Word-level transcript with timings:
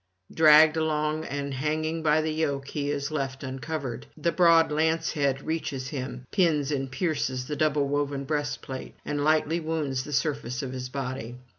Dragged 0.33 0.77
along 0.77 1.25
and 1.25 1.53
hanging 1.53 2.01
by 2.01 2.21
the 2.21 2.33
yoke 2.33 2.69
he 2.69 2.89
is 2.89 3.11
left 3.11 3.43
uncovered; 3.43 4.07
the 4.17 4.31
broad 4.31 4.71
lance 4.71 5.11
head 5.11 5.43
reaches 5.45 5.89
him, 5.89 6.25
pins 6.31 6.71
and 6.71 6.89
pierces 6.91 7.45
the 7.45 7.55
double 7.55 7.87
woven 7.87 8.23
breastplate, 8.23 8.95
and 9.05 9.23
lightly 9.23 9.59
wounds 9.59 10.03
the 10.03 10.11
surface 10.11 10.63
of 10.63 10.71
his 10.73 10.89
body. 10.89 11.35